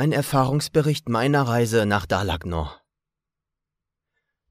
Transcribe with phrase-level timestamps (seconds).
[0.00, 2.80] Ein Erfahrungsbericht meiner Reise nach Dalak Nor.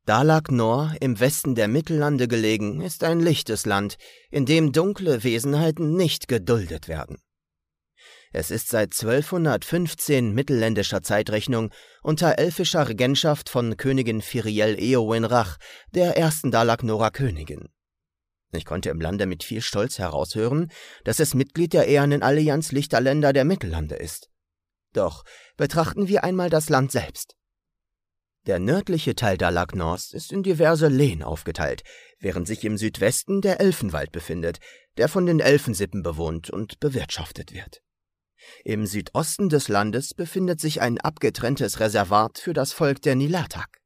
[0.05, 3.97] Dalak Nor, im Westen der Mittellande gelegen, ist ein lichtes Land,
[4.29, 7.17] in dem dunkle Wesenheiten nicht geduldet werden.
[8.31, 11.71] Es ist seit 1215 mittelländischer Zeitrechnung
[12.03, 15.57] unter elfischer Regentschaft von Königin Firiel Eowyn-Rach,
[15.95, 17.69] der ersten Dalak Norer Königin.
[18.51, 20.71] Ich konnte im Lande mit viel Stolz heraushören,
[21.05, 24.29] dass es Mitglied der ehernen Allianz Lichter Länder der Mittellande ist.
[24.93, 25.23] Doch
[25.57, 27.35] betrachten wir einmal das Land selbst.
[28.47, 31.83] Der nördliche Teil Dalak Nors ist in diverse Lehen aufgeteilt,
[32.19, 34.59] während sich im Südwesten der Elfenwald befindet,
[34.97, 37.81] der von den Elfensippen bewohnt und bewirtschaftet wird.
[38.63, 43.79] Im Südosten des Landes befindet sich ein abgetrenntes Reservat für das Volk der Nilatak.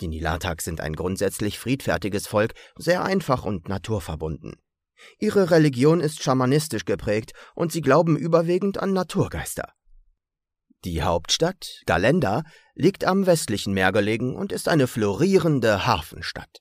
[0.00, 4.54] Die Nilatak sind ein grundsätzlich friedfertiges Volk, sehr einfach und naturverbunden.
[5.18, 9.72] Ihre Religion ist schamanistisch geprägt und sie glauben überwiegend an Naturgeister.
[10.84, 16.60] Die Hauptstadt, Galenda, liegt am westlichen Meer gelegen und ist eine florierende Hafenstadt.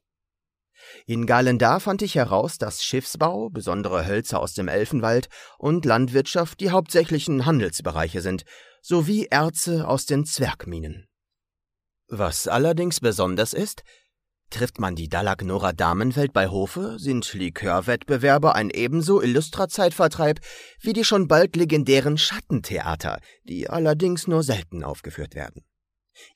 [1.06, 6.72] In Galenda fand ich heraus, dass Schiffsbau, besondere Hölzer aus dem Elfenwald und Landwirtschaft die
[6.72, 8.44] hauptsächlichen Handelsbereiche sind,
[8.82, 11.08] sowie Erze aus den Zwergminen.
[12.08, 13.84] Was allerdings besonders ist,
[14.54, 20.40] trifft man die Dalagnora Damenwelt bei Hofe, sind Likörwettbewerbe ein ebenso illustrer Zeitvertreib
[20.80, 25.64] wie die schon bald legendären Schattentheater, die allerdings nur selten aufgeführt werden.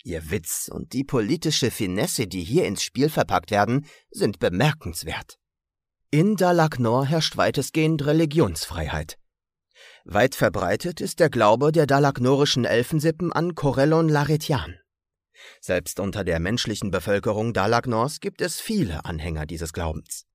[0.04, 5.38] Ihr Witz und die politische Finesse, die hier ins Spiel verpackt werden, sind bemerkenswert.
[6.10, 9.18] In Dalagnor herrscht weitestgehend Religionsfreiheit.
[10.06, 14.80] Weit verbreitet ist der Glaube der dalagnorischen Elfensippen an Corellon Laretian.
[15.62, 20.26] Selbst unter der menschlichen Bevölkerung Dalagnors gibt es viele Anhänger dieses Glaubens.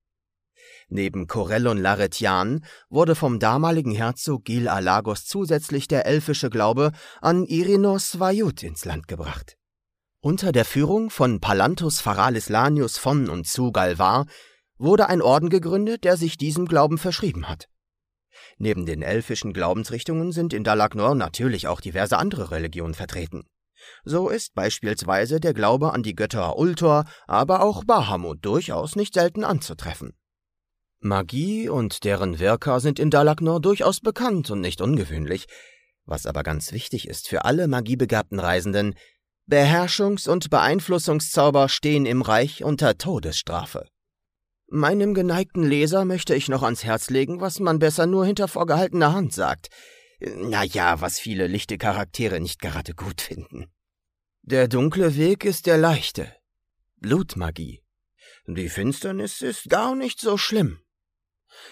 [0.89, 6.91] Neben Corellon Laretian wurde vom damaligen Herzog Gil Alagos zusätzlich der elfische Glaube
[7.21, 9.57] an Irinos Vajut ins Land gebracht.
[10.21, 14.25] Unter der Führung von Palantus Faralis Lanius von und zu Galvar
[14.77, 17.67] wurde ein Orden gegründet, der sich diesem Glauben verschrieben hat.
[18.57, 23.43] Neben den elfischen Glaubensrichtungen sind in Dalagnor natürlich auch diverse andere Religionen vertreten.
[24.03, 29.43] So ist beispielsweise der Glaube an die Götter Ultor, aber auch Bahamut durchaus nicht selten
[29.43, 30.13] anzutreffen.
[30.99, 35.47] Magie und deren Wirker sind in Dalagnor durchaus bekannt und nicht ungewöhnlich.
[36.05, 38.95] Was aber ganz wichtig ist für alle magiebegabten Reisenden,
[39.49, 43.85] Beherrschungs- und Beeinflussungszauber stehen im Reich unter Todesstrafe.
[44.69, 49.13] Meinem geneigten Leser möchte ich noch ans Herz legen, was man besser nur hinter vorgehaltener
[49.13, 49.67] Hand sagt.
[50.25, 53.71] Na ja, was viele lichte Charaktere nicht gerade gut finden.
[54.41, 56.33] Der dunkle Weg ist der leichte.
[56.97, 57.81] Blutmagie.
[58.47, 60.79] Die Finsternis ist gar nicht so schlimm.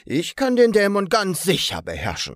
[0.06, 2.36] Ich kann den Dämon ganz sicher beherrschen.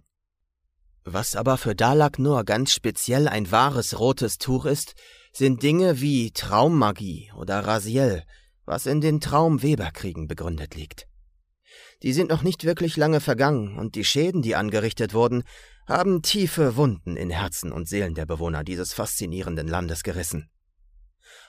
[1.04, 4.96] Was aber für Dalak nur ganz speziell ein wahres rotes Tuch ist,
[5.32, 8.24] sind Dinge wie Traummagie oder Rasiel,
[8.66, 11.08] was in den Traumweberkriegen begründet liegt.
[12.02, 15.44] Die sind noch nicht wirklich lange vergangen, und die Schäden, die angerichtet wurden,
[15.88, 20.50] haben tiefe Wunden in Herzen und Seelen der Bewohner dieses faszinierenden Landes gerissen.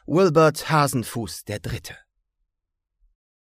[0.06, 1.96] Wilbert Hasenfuß der Dritte